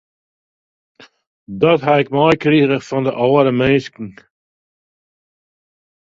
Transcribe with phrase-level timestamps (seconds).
[1.61, 4.09] Dat ha ik meikrige fan de âlde minsken.